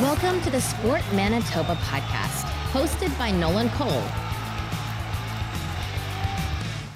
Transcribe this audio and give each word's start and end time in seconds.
Welcome 0.00 0.40
to 0.42 0.50
the 0.50 0.60
Sport 0.60 1.02
Manitoba 1.12 1.74
podcast, 1.74 2.44
hosted 2.70 3.18
by 3.18 3.32
Nolan 3.32 3.68
Cole. 3.70 4.04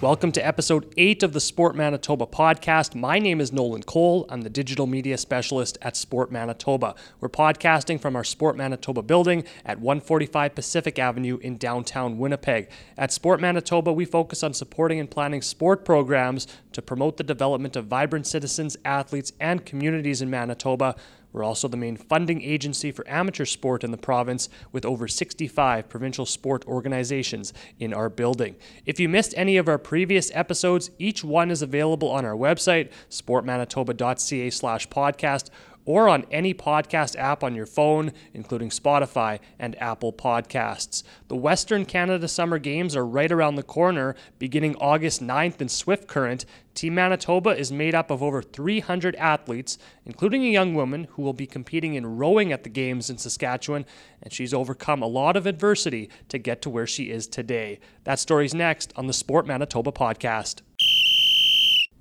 Welcome 0.00 0.30
to 0.30 0.46
episode 0.46 0.92
8 0.96 1.24
of 1.24 1.32
the 1.32 1.40
Sport 1.40 1.74
Manitoba 1.74 2.26
podcast. 2.26 2.94
My 2.94 3.18
name 3.18 3.40
is 3.40 3.52
Nolan 3.52 3.82
Cole. 3.82 4.24
I'm 4.28 4.42
the 4.42 4.50
digital 4.50 4.86
media 4.86 5.18
specialist 5.18 5.78
at 5.82 5.96
Sport 5.96 6.30
Manitoba. 6.30 6.94
We're 7.20 7.28
podcasting 7.28 8.00
from 8.00 8.14
our 8.14 8.22
Sport 8.22 8.56
Manitoba 8.56 9.02
building 9.02 9.42
at 9.64 9.80
145 9.80 10.54
Pacific 10.54 10.96
Avenue 11.00 11.38
in 11.38 11.58
downtown 11.58 12.18
Winnipeg. 12.18 12.68
At 12.96 13.12
Sport 13.12 13.40
Manitoba, 13.40 13.92
we 13.92 14.04
focus 14.04 14.44
on 14.44 14.54
supporting 14.54 15.00
and 15.00 15.10
planning 15.10 15.42
sport 15.42 15.84
programs 15.84 16.46
to 16.70 16.80
promote 16.80 17.16
the 17.16 17.24
development 17.24 17.74
of 17.74 17.86
vibrant 17.86 18.28
citizens, 18.28 18.76
athletes, 18.84 19.32
and 19.40 19.66
communities 19.66 20.22
in 20.22 20.30
Manitoba. 20.30 20.94
We're 21.32 21.44
also 21.44 21.68
the 21.68 21.76
main 21.76 21.96
funding 21.96 22.42
agency 22.42 22.92
for 22.92 23.08
amateur 23.08 23.44
sport 23.44 23.84
in 23.84 23.90
the 23.90 23.96
province 23.96 24.48
with 24.70 24.84
over 24.84 25.08
65 25.08 25.88
provincial 25.88 26.26
sport 26.26 26.66
organizations 26.66 27.52
in 27.78 27.94
our 27.94 28.08
building. 28.08 28.56
If 28.84 29.00
you 29.00 29.08
missed 29.08 29.34
any 29.36 29.56
of 29.56 29.68
our 29.68 29.78
previous 29.78 30.30
episodes, 30.34 30.90
each 30.98 31.24
one 31.24 31.50
is 31.50 31.62
available 31.62 32.10
on 32.10 32.24
our 32.24 32.36
website, 32.36 32.90
sportmanitoba.ca 33.10 34.50
slash 34.50 34.88
podcast, 34.88 35.50
or 35.84 36.08
on 36.08 36.24
any 36.30 36.54
podcast 36.54 37.16
app 37.16 37.42
on 37.42 37.54
your 37.54 37.66
phone, 37.66 38.12
including 38.32 38.70
Spotify 38.70 39.38
and 39.58 39.80
Apple 39.80 40.12
Podcasts. 40.12 41.02
The 41.28 41.36
Western 41.36 41.84
Canada 41.84 42.28
Summer 42.28 42.58
Games 42.58 42.94
are 42.96 43.06
right 43.06 43.30
around 43.30 43.56
the 43.56 43.62
corner, 43.62 44.14
beginning 44.38 44.76
August 44.76 45.22
9th 45.22 45.60
in 45.60 45.68
Swift 45.68 46.06
Current. 46.06 46.44
Team 46.74 46.94
Manitoba 46.94 47.50
is 47.50 47.70
made 47.70 47.94
up 47.94 48.10
of 48.10 48.22
over 48.22 48.40
300 48.40 49.14
athletes, 49.16 49.76
including 50.06 50.44
a 50.44 50.50
young 50.50 50.74
woman 50.74 51.04
who 51.10 51.22
will 51.22 51.32
be 51.32 51.46
competing 51.46 51.94
in 51.94 52.16
rowing 52.16 52.52
at 52.52 52.64
the 52.64 52.70
Games 52.70 53.10
in 53.10 53.18
Saskatchewan, 53.18 53.84
and 54.22 54.32
she's 54.32 54.54
overcome 54.54 55.02
a 55.02 55.06
lot 55.06 55.36
of 55.36 55.46
adversity 55.46 56.08
to 56.28 56.38
get 56.38 56.62
to 56.62 56.70
where 56.70 56.86
she 56.86 57.10
is 57.10 57.26
today. 57.26 57.78
That 58.04 58.18
story's 58.18 58.54
next 58.54 58.92
on 58.96 59.06
the 59.06 59.12
Sport 59.12 59.46
Manitoba 59.46 59.92
podcast. 59.92 60.62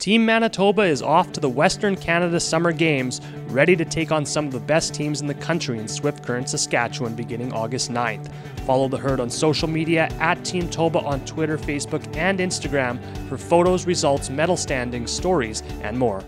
Team 0.01 0.25
Manitoba 0.25 0.81
is 0.81 1.03
off 1.03 1.31
to 1.31 1.39
the 1.39 1.47
Western 1.47 1.95
Canada 1.95 2.39
Summer 2.39 2.71
Games, 2.71 3.21
ready 3.49 3.75
to 3.75 3.85
take 3.85 4.11
on 4.11 4.25
some 4.25 4.47
of 4.47 4.51
the 4.51 4.59
best 4.59 4.95
teams 4.95 5.21
in 5.21 5.27
the 5.27 5.35
country 5.35 5.77
in 5.77 5.87
Swift 5.87 6.25
Current, 6.25 6.49
Saskatchewan, 6.49 7.13
beginning 7.13 7.53
August 7.53 7.91
9th. 7.91 8.31
Follow 8.65 8.87
the 8.87 8.97
herd 8.97 9.19
on 9.19 9.29
social 9.29 9.67
media 9.67 10.09
at 10.19 10.43
Team 10.43 10.67
Toba 10.71 11.01
on 11.01 11.23
Twitter, 11.25 11.55
Facebook, 11.55 12.15
and 12.15 12.39
Instagram 12.39 12.99
for 13.29 13.37
photos, 13.37 13.85
results, 13.85 14.31
medal 14.31 14.57
standings, 14.57 15.11
stories, 15.11 15.61
and 15.83 15.99
more. 15.99 16.23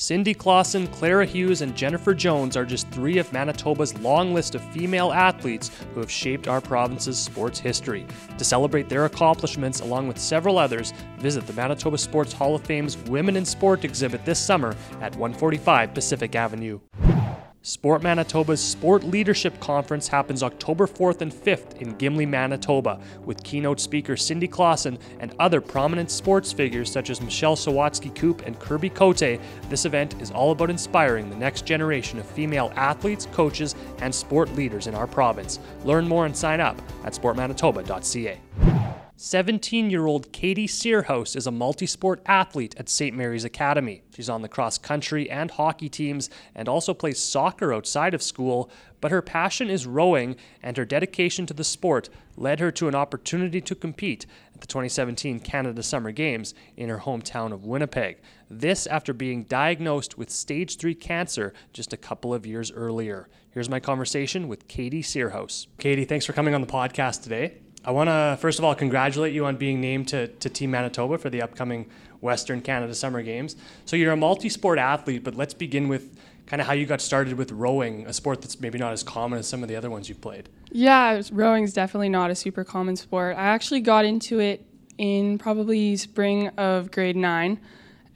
Cindy 0.00 0.34
Klassen, 0.34 0.90
Clara 0.92 1.26
Hughes, 1.26 1.60
and 1.60 1.76
Jennifer 1.76 2.14
Jones 2.14 2.56
are 2.56 2.64
just 2.64 2.88
three 2.88 3.18
of 3.18 3.30
Manitoba's 3.34 3.94
long 3.98 4.32
list 4.32 4.54
of 4.54 4.64
female 4.72 5.12
athletes 5.12 5.70
who 5.92 6.00
have 6.00 6.10
shaped 6.10 6.48
our 6.48 6.62
province's 6.62 7.18
sports 7.18 7.58
history. 7.58 8.06
To 8.38 8.42
celebrate 8.42 8.88
their 8.88 9.04
accomplishments, 9.04 9.80
along 9.80 10.08
with 10.08 10.18
several 10.18 10.56
others, 10.56 10.94
visit 11.18 11.46
the 11.46 11.52
Manitoba 11.52 11.98
Sports 11.98 12.32
Hall 12.32 12.54
of 12.54 12.64
Fame's 12.64 12.96
Women 12.96 13.36
in 13.36 13.44
Sport 13.44 13.84
exhibit 13.84 14.24
this 14.24 14.38
summer 14.38 14.74
at 15.02 15.14
145 15.16 15.92
Pacific 15.92 16.34
Avenue. 16.34 16.80
Sport 17.62 18.02
Manitoba's 18.02 18.62
Sport 18.62 19.04
Leadership 19.04 19.60
Conference 19.60 20.08
happens 20.08 20.42
October 20.42 20.86
4th 20.86 21.20
and 21.20 21.30
5th 21.30 21.76
in 21.82 21.94
Gimli, 21.98 22.24
Manitoba, 22.24 22.98
with 23.26 23.44
keynote 23.44 23.78
speaker 23.78 24.16
Cindy 24.16 24.48
Klassen 24.48 24.98
and 25.18 25.34
other 25.38 25.60
prominent 25.60 26.10
sports 26.10 26.54
figures 26.54 26.90
such 26.90 27.10
as 27.10 27.20
Michelle 27.20 27.56
Sawatzky 27.56 28.14
Koop 28.14 28.46
and 28.46 28.58
Kirby 28.58 28.88
Cote. 28.88 29.38
This 29.68 29.84
event 29.84 30.14
is 30.22 30.30
all 30.30 30.52
about 30.52 30.70
inspiring 30.70 31.28
the 31.28 31.36
next 31.36 31.66
generation 31.66 32.18
of 32.18 32.24
female 32.24 32.72
athletes, 32.76 33.28
coaches, 33.30 33.74
and 33.98 34.14
sport 34.14 34.50
leaders 34.54 34.86
in 34.86 34.94
our 34.94 35.06
province. 35.06 35.58
Learn 35.84 36.08
more 36.08 36.24
and 36.24 36.34
sign 36.34 36.60
up 36.60 36.80
at 37.04 37.12
sportmanitoba.ca. 37.12 38.99
17 39.22 39.90
year 39.90 40.06
old 40.06 40.32
Katie 40.32 40.66
Searhouse 40.66 41.36
is 41.36 41.46
a 41.46 41.50
multi 41.50 41.84
sport 41.84 42.22
athlete 42.24 42.74
at 42.78 42.88
St. 42.88 43.14
Mary's 43.14 43.44
Academy. 43.44 44.02
She's 44.16 44.30
on 44.30 44.40
the 44.40 44.48
cross 44.48 44.78
country 44.78 45.30
and 45.30 45.50
hockey 45.50 45.90
teams 45.90 46.30
and 46.54 46.70
also 46.70 46.94
plays 46.94 47.22
soccer 47.22 47.70
outside 47.74 48.14
of 48.14 48.22
school, 48.22 48.70
but 49.02 49.10
her 49.10 49.20
passion 49.20 49.68
is 49.68 49.86
rowing 49.86 50.36
and 50.62 50.74
her 50.78 50.86
dedication 50.86 51.44
to 51.44 51.52
the 51.52 51.64
sport 51.64 52.08
led 52.38 52.60
her 52.60 52.70
to 52.70 52.88
an 52.88 52.94
opportunity 52.94 53.60
to 53.60 53.74
compete 53.74 54.24
at 54.54 54.62
the 54.62 54.66
2017 54.66 55.40
Canada 55.40 55.82
Summer 55.82 56.12
Games 56.12 56.54
in 56.78 56.88
her 56.88 57.00
hometown 57.00 57.52
of 57.52 57.66
Winnipeg. 57.66 58.22
This 58.48 58.86
after 58.86 59.12
being 59.12 59.42
diagnosed 59.42 60.16
with 60.16 60.30
stage 60.30 60.78
3 60.78 60.94
cancer 60.94 61.52
just 61.74 61.92
a 61.92 61.98
couple 61.98 62.32
of 62.32 62.46
years 62.46 62.72
earlier. 62.72 63.28
Here's 63.50 63.68
my 63.68 63.80
conversation 63.80 64.48
with 64.48 64.66
Katie 64.66 65.02
Searhouse. 65.02 65.66
Katie, 65.76 66.06
thanks 66.06 66.24
for 66.24 66.32
coming 66.32 66.54
on 66.54 66.62
the 66.62 66.66
podcast 66.66 67.22
today. 67.22 67.58
I 67.84 67.92
want 67.92 68.08
to 68.08 68.36
first 68.40 68.58
of 68.58 68.64
all 68.64 68.74
congratulate 68.74 69.32
you 69.32 69.46
on 69.46 69.56
being 69.56 69.80
named 69.80 70.08
to, 70.08 70.28
to 70.28 70.48
Team 70.50 70.70
Manitoba 70.70 71.18
for 71.18 71.30
the 71.30 71.40
upcoming 71.40 71.86
Western 72.20 72.60
Canada 72.60 72.94
Summer 72.94 73.22
Games. 73.22 73.56
So 73.86 73.96
you're 73.96 74.12
a 74.12 74.16
multi-sport 74.16 74.78
athlete, 74.78 75.24
but 75.24 75.34
let's 75.34 75.54
begin 75.54 75.88
with 75.88 76.18
kind 76.46 76.60
of 76.60 76.66
how 76.66 76.74
you 76.74 76.84
got 76.84 77.00
started 77.00 77.34
with 77.34 77.52
rowing, 77.52 78.06
a 78.06 78.12
sport 78.12 78.42
that's 78.42 78.60
maybe 78.60 78.78
not 78.78 78.92
as 78.92 79.02
common 79.02 79.38
as 79.38 79.46
some 79.46 79.62
of 79.62 79.68
the 79.68 79.76
other 79.76 79.88
ones 79.88 80.08
you've 80.08 80.20
played. 80.20 80.48
Yeah, 80.72 81.22
rowing 81.32 81.64
is 81.64 81.72
definitely 81.72 82.08
not 82.10 82.30
a 82.30 82.34
super 82.34 82.64
common 82.64 82.96
sport. 82.96 83.36
I 83.36 83.44
actually 83.44 83.80
got 83.80 84.04
into 84.04 84.40
it 84.40 84.66
in 84.98 85.38
probably 85.38 85.96
spring 85.96 86.48
of 86.58 86.90
grade 86.90 87.16
nine, 87.16 87.58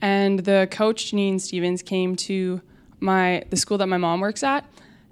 and 0.01 0.39
the 0.39 0.67
coach 0.69 1.11
Janine 1.11 1.41
Stevens 1.41 1.81
came 1.81 2.15
to 2.17 2.61
my 2.99 3.43
the 3.49 3.57
school 3.57 3.77
that 3.79 3.87
my 3.87 3.97
mom 3.97 4.19
works 4.19 4.43
at, 4.43 4.65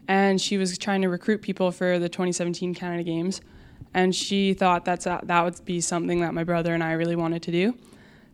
and 0.08 0.40
she 0.40 0.58
was 0.58 0.78
trying 0.78 1.02
to 1.02 1.09
recruit 1.09 1.41
people 1.41 1.72
for 1.72 1.97
the 1.97 2.09
2017 2.09 2.75
Canada 2.75 3.03
Games 3.03 3.41
and 3.93 4.15
she 4.15 4.53
thought 4.53 4.85
that's 4.85 5.05
a, 5.05 5.19
that 5.23 5.43
would 5.43 5.63
be 5.65 5.81
something 5.81 6.21
that 6.21 6.33
my 6.33 6.43
brother 6.43 6.73
and 6.73 6.83
I 6.83 6.93
really 6.93 7.15
wanted 7.15 7.43
to 7.43 7.51
do. 7.51 7.77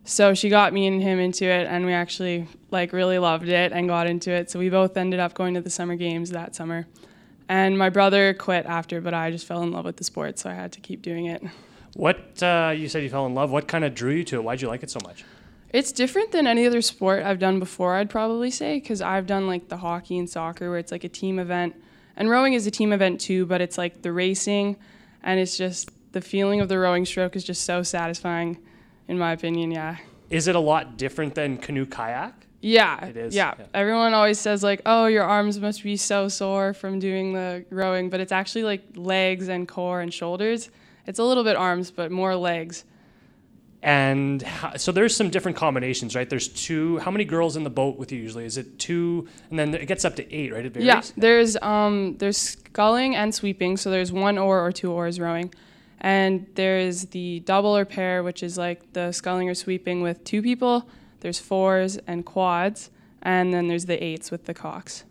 So 0.05 0.33
she 0.33 0.49
got 0.49 0.73
me 0.73 0.87
and 0.87 1.01
him 1.01 1.19
into 1.19 1.45
it, 1.45 1.67
and 1.67 1.85
we 1.85 1.93
actually 1.93 2.47
like 2.71 2.93
really 2.93 3.19
loved 3.19 3.47
it 3.47 3.71
and 3.71 3.87
got 3.87 4.07
into 4.07 4.31
it. 4.31 4.49
So 4.49 4.57
we 4.57 4.69
both 4.69 4.97
ended 4.97 5.19
up 5.19 5.33
going 5.33 5.53
to 5.53 5.61
the 5.61 5.69
summer 5.69 5.95
games 5.95 6.31
that 6.31 6.55
summer. 6.55 6.87
And 7.47 7.77
my 7.77 7.89
brother 7.89 8.33
quit 8.33 8.65
after, 8.65 9.01
but 9.01 9.13
I 9.13 9.31
just 9.31 9.45
fell 9.45 9.63
in 9.63 9.71
love 9.71 9.85
with 9.85 9.97
the 9.97 10.03
sport, 10.03 10.39
so 10.39 10.49
I 10.49 10.53
had 10.53 10.71
to 10.73 10.79
keep 10.79 11.01
doing 11.01 11.25
it. 11.25 11.43
What 11.95 12.41
uh, 12.41 12.73
you 12.75 12.87
said 12.87 13.03
you 13.03 13.09
fell 13.09 13.25
in 13.25 13.33
love? 13.33 13.51
What 13.51 13.67
kind 13.67 13.83
of 13.83 13.95
drew 13.95 14.13
you 14.13 14.23
to 14.25 14.37
it? 14.37 14.43
Why'd 14.43 14.61
you 14.61 14.67
like 14.67 14.83
it 14.83 14.91
so 14.91 14.99
much? 15.03 15.25
It's 15.71 15.91
different 15.91 16.31
than 16.31 16.47
any 16.47 16.65
other 16.65 16.81
sport 16.81 17.23
I've 17.23 17.39
done 17.39 17.59
before. 17.59 17.95
I'd 17.95 18.09
probably 18.09 18.49
say 18.51 18.79
because 18.79 19.01
I've 19.01 19.27
done 19.27 19.47
like 19.47 19.67
the 19.67 19.77
hockey 19.77 20.17
and 20.17 20.29
soccer, 20.29 20.69
where 20.69 20.79
it's 20.79 20.91
like 20.91 21.03
a 21.03 21.09
team 21.09 21.39
event, 21.39 21.75
and 22.15 22.29
rowing 22.29 22.53
is 22.53 22.65
a 22.65 22.71
team 22.71 22.93
event 22.93 23.19
too. 23.21 23.45
But 23.45 23.61
it's 23.61 23.77
like 23.77 24.01
the 24.01 24.11
racing 24.11 24.77
and 25.23 25.39
it's 25.39 25.57
just 25.57 25.89
the 26.11 26.21
feeling 26.21 26.61
of 26.61 26.69
the 26.69 26.79
rowing 26.79 27.05
stroke 27.05 27.35
is 27.35 27.43
just 27.43 27.63
so 27.63 27.83
satisfying, 27.83 28.57
in 29.07 29.17
my 29.17 29.31
opinion. 29.31 29.71
Yeah. 29.71 29.97
Is 30.29 30.47
it 30.47 30.55
a 30.55 30.59
lot 30.59 30.97
different 30.97 31.35
than 31.35 31.57
canoe 31.57 31.85
kayak? 31.85 32.33
Yeah, 32.61 33.05
it 33.05 33.15
is. 33.15 33.33
Yeah. 33.33 33.53
yeah. 33.57 33.65
Everyone 33.73 34.13
always 34.13 34.39
says 34.39 34.63
like, 34.63 34.81
"Oh, 34.85 35.05
your 35.05 35.23
arms 35.23 35.59
must 35.59 35.83
be 35.83 35.95
so 35.95 36.27
sore 36.27 36.73
from 36.73 36.99
doing 36.99 37.33
the 37.33 37.65
rowing," 37.69 38.09
but 38.09 38.19
it's 38.19 38.31
actually 38.31 38.63
like 38.63 38.83
legs 38.95 39.47
and 39.47 39.67
core 39.67 40.01
and 40.01 40.13
shoulders. 40.13 40.69
It's 41.07 41.19
a 41.19 41.23
little 41.23 41.43
bit 41.43 41.55
arms, 41.55 41.89
but 41.89 42.11
more 42.11 42.35
legs. 42.35 42.83
And 43.81 44.45
so 44.75 44.91
there's 44.91 45.15
some 45.15 45.29
different 45.29 45.55
combinations, 45.55 46.13
right? 46.13 46.29
There's 46.29 46.49
two. 46.49 46.97
How 46.99 47.11
many 47.11 47.23
girls 47.23 47.55
in 47.55 47.63
the 47.63 47.69
boat 47.69 47.97
with 47.97 48.11
you 48.11 48.19
usually? 48.19 48.45
Is 48.45 48.57
it 48.57 48.77
two? 48.77 49.27
And 49.49 49.57
then 49.57 49.73
it 49.73 49.85
gets 49.85 50.03
up 50.03 50.17
to 50.17 50.35
eight, 50.35 50.51
right? 50.51 50.65
It 50.65 50.73
varies. 50.73 50.85
Yeah. 50.85 51.01
There's 51.15 51.55
um 51.61 52.17
there's 52.17 52.37
sculling 52.37 53.15
and 53.15 53.33
sweeping. 53.33 53.77
So 53.77 53.89
there's 53.89 54.11
one 54.11 54.37
oar 54.37 54.59
or 54.59 54.73
two 54.73 54.91
oars 54.91 55.17
rowing, 55.17 55.53
and 56.01 56.45
there's 56.55 57.05
the 57.05 57.39
double 57.41 57.75
or 57.75 57.85
pair, 57.85 58.21
which 58.21 58.43
is 58.43 58.57
like 58.57 58.91
the 58.91 59.13
sculling 59.13 59.49
or 59.49 59.53
sweeping 59.53 60.01
with 60.01 60.25
two 60.25 60.41
people. 60.41 60.89
There's 61.21 61.39
fours 61.39 61.97
and 62.05 62.25
quads, 62.25 62.89
and 63.21 63.53
then 63.53 63.69
there's 63.69 63.85
the 63.85 64.01
eights 64.03 64.29
with 64.29 64.43
the 64.43 64.53
cocks. 64.53 65.05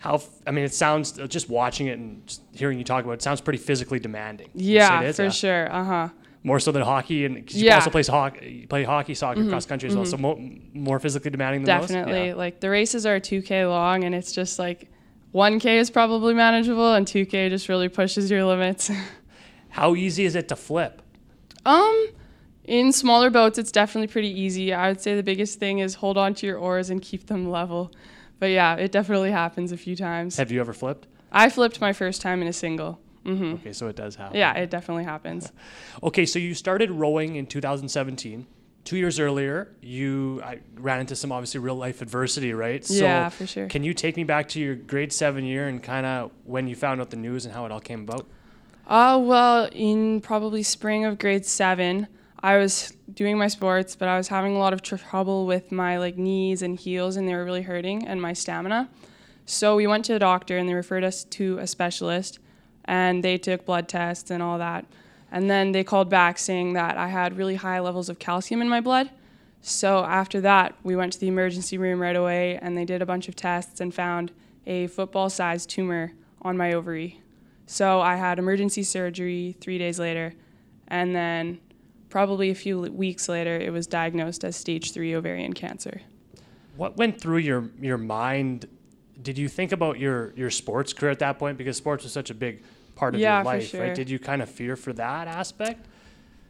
How? 0.00 0.22
I 0.46 0.50
mean, 0.50 0.66
it 0.66 0.74
sounds 0.74 1.12
just 1.28 1.48
watching 1.48 1.86
it 1.86 1.98
and 1.98 2.38
hearing 2.52 2.76
you 2.76 2.84
talk 2.84 3.04
about 3.04 3.14
it 3.14 3.22
sounds 3.22 3.40
pretty 3.40 3.58
physically 3.58 4.00
demanding. 4.00 4.50
Yeah, 4.54 5.10
for 5.12 5.22
yeah. 5.22 5.30
sure. 5.30 5.72
Uh 5.72 5.84
huh 5.84 6.08
more 6.46 6.60
so 6.60 6.70
than 6.70 6.82
hockey, 6.82 7.26
and 7.26 7.44
cause 7.44 7.56
you 7.56 7.66
yeah. 7.66 7.74
also 7.74 7.90
plays 7.90 8.06
hockey, 8.06 8.66
play 8.68 8.84
hockey, 8.84 9.14
soccer, 9.14 9.40
mm-hmm. 9.40 9.50
cross 9.50 9.66
country 9.66 9.88
as 9.88 9.94
mm-hmm. 9.94 10.02
well. 10.02 10.10
So 10.10 10.16
mo- 10.16 10.50
more 10.72 11.00
physically 11.00 11.32
demanding 11.32 11.64
than 11.64 11.80
definitely. 11.80 12.28
Yeah. 12.28 12.34
Like 12.34 12.60
the 12.60 12.70
races 12.70 13.04
are 13.04 13.18
2k 13.18 13.68
long, 13.68 14.04
and 14.04 14.14
it's 14.14 14.30
just 14.30 14.56
like 14.56 14.88
1k 15.34 15.66
is 15.66 15.90
probably 15.90 16.34
manageable, 16.34 16.94
and 16.94 17.04
2k 17.04 17.50
just 17.50 17.68
really 17.68 17.88
pushes 17.88 18.30
your 18.30 18.44
limits. 18.44 18.90
How 19.70 19.96
easy 19.96 20.24
is 20.24 20.36
it 20.36 20.46
to 20.48 20.56
flip? 20.56 21.02
Um, 21.66 22.06
in 22.62 22.92
smaller 22.92 23.28
boats, 23.28 23.58
it's 23.58 23.72
definitely 23.72 24.06
pretty 24.06 24.30
easy. 24.30 24.72
I 24.72 24.86
would 24.86 25.00
say 25.00 25.16
the 25.16 25.24
biggest 25.24 25.58
thing 25.58 25.80
is 25.80 25.96
hold 25.96 26.16
on 26.16 26.32
to 26.34 26.46
your 26.46 26.58
oars 26.58 26.90
and 26.90 27.02
keep 27.02 27.26
them 27.26 27.50
level. 27.50 27.90
But 28.38 28.46
yeah, 28.46 28.76
it 28.76 28.92
definitely 28.92 29.32
happens 29.32 29.72
a 29.72 29.76
few 29.76 29.96
times. 29.96 30.36
Have 30.36 30.52
you 30.52 30.60
ever 30.60 30.72
flipped? 30.72 31.08
I 31.32 31.50
flipped 31.50 31.80
my 31.80 31.92
first 31.92 32.22
time 32.22 32.40
in 32.40 32.46
a 32.46 32.52
single. 32.52 33.00
Mm-hmm. 33.26 33.54
Okay, 33.54 33.72
so 33.72 33.88
it 33.88 33.96
does 33.96 34.14
happen. 34.16 34.36
Yeah, 34.38 34.54
it 34.54 34.70
definitely 34.70 35.04
happens. 35.04 35.52
okay, 36.02 36.24
so 36.26 36.38
you 36.38 36.54
started 36.54 36.90
rowing 36.90 37.36
in 37.36 37.46
2017. 37.46 38.46
two 38.84 38.96
years 38.96 39.18
earlier, 39.18 39.68
you 39.82 40.40
I 40.44 40.60
ran 40.76 41.00
into 41.00 41.16
some 41.16 41.32
obviously 41.32 41.58
real 41.60 41.74
life 41.74 42.02
adversity, 42.02 42.52
right? 42.52 42.88
Yeah, 42.88 43.28
for 43.30 43.46
sure. 43.46 43.66
Can 43.66 43.82
you 43.82 43.92
take 43.92 44.16
me 44.16 44.24
back 44.24 44.48
to 44.50 44.60
your 44.60 44.76
grade 44.76 45.12
seven 45.12 45.44
year 45.44 45.66
and 45.68 45.82
kind 45.82 46.06
of 46.06 46.30
when 46.44 46.68
you 46.68 46.76
found 46.76 47.00
out 47.00 47.10
the 47.10 47.16
news 47.16 47.44
and 47.44 47.52
how 47.54 47.66
it 47.66 47.72
all 47.72 47.80
came 47.80 48.02
about? 48.02 48.26
Uh, 48.86 49.18
well, 49.20 49.68
in 49.72 50.20
probably 50.20 50.62
spring 50.62 51.04
of 51.04 51.18
grade 51.18 51.44
seven, 51.44 52.06
I 52.40 52.58
was 52.58 52.92
doing 53.12 53.36
my 53.36 53.48
sports, 53.48 53.96
but 53.96 54.06
I 54.06 54.16
was 54.16 54.28
having 54.28 54.54
a 54.54 54.58
lot 54.60 54.72
of 54.72 54.82
trouble 54.82 55.46
with 55.46 55.72
my 55.72 55.98
like 55.98 56.16
knees 56.16 56.62
and 56.62 56.78
heels, 56.78 57.16
and 57.16 57.26
they 57.28 57.34
were 57.34 57.44
really 57.44 57.62
hurting, 57.62 58.06
and 58.06 58.22
my 58.22 58.32
stamina. 58.32 58.88
So 59.46 59.74
we 59.74 59.88
went 59.88 60.04
to 60.04 60.14
a 60.14 60.20
doctor, 60.20 60.56
and 60.56 60.68
they 60.68 60.74
referred 60.74 61.02
us 61.02 61.24
to 61.24 61.58
a 61.58 61.66
specialist, 61.66 62.38
and 62.86 63.22
they 63.22 63.38
took 63.38 63.64
blood 63.64 63.88
tests 63.88 64.30
and 64.30 64.42
all 64.42 64.58
that. 64.58 64.84
And 65.30 65.50
then 65.50 65.72
they 65.72 65.84
called 65.84 66.08
back 66.08 66.38
saying 66.38 66.74
that 66.74 66.96
I 66.96 67.08
had 67.08 67.36
really 67.36 67.56
high 67.56 67.80
levels 67.80 68.08
of 68.08 68.18
calcium 68.18 68.62
in 68.62 68.68
my 68.68 68.80
blood. 68.80 69.10
So 69.60 70.04
after 70.04 70.40
that, 70.42 70.76
we 70.84 70.94
went 70.94 71.12
to 71.14 71.20
the 71.20 71.28
emergency 71.28 71.76
room 71.76 72.00
right 72.00 72.14
away 72.14 72.58
and 72.62 72.76
they 72.76 72.84
did 72.84 73.02
a 73.02 73.06
bunch 73.06 73.28
of 73.28 73.34
tests 73.34 73.80
and 73.80 73.92
found 73.92 74.30
a 74.66 74.86
football 74.86 75.28
sized 75.28 75.70
tumor 75.70 76.12
on 76.42 76.56
my 76.56 76.72
ovary. 76.72 77.20
So 77.66 78.00
I 78.00 78.14
had 78.16 78.38
emergency 78.38 78.84
surgery 78.84 79.56
three 79.60 79.78
days 79.78 79.98
later. 79.98 80.34
And 80.88 81.14
then 81.14 81.58
probably 82.08 82.50
a 82.50 82.54
few 82.54 82.80
weeks 82.80 83.28
later, 83.28 83.56
it 83.56 83.72
was 83.72 83.88
diagnosed 83.88 84.44
as 84.44 84.56
stage 84.56 84.92
three 84.92 85.14
ovarian 85.14 85.52
cancer. 85.52 86.02
What 86.76 86.96
went 86.96 87.20
through 87.20 87.38
your, 87.38 87.70
your 87.80 87.98
mind? 87.98 88.68
Did 89.20 89.36
you 89.36 89.48
think 89.48 89.72
about 89.72 89.98
your, 89.98 90.32
your 90.36 90.50
sports 90.50 90.92
career 90.92 91.10
at 91.10 91.18
that 91.18 91.38
point? 91.38 91.58
Because 91.58 91.76
sports 91.76 92.04
was 92.04 92.12
such 92.12 92.30
a 92.30 92.34
big 92.34 92.62
part 92.96 93.14
of 93.14 93.20
Yeah, 93.20 93.36
your 93.36 93.44
life, 93.44 93.68
sure. 93.68 93.82
right? 93.82 93.94
Did 93.94 94.10
you 94.10 94.18
kind 94.18 94.42
of 94.42 94.50
fear 94.50 94.74
for 94.74 94.92
that 94.94 95.28
aspect? 95.28 95.86